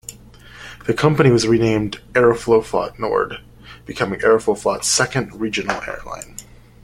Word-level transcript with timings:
The 0.87 0.95
company 0.95 1.29
was 1.29 1.47
renamed 1.47 2.01
Aeroflot-Nord, 2.13 3.37
becoming 3.85 4.21
Aeroflot's 4.21 4.87
second 4.87 5.39
regional 5.39 5.79
airline. 5.83 6.37